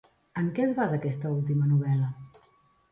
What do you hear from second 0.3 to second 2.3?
En què es basa aquesta última novel·la?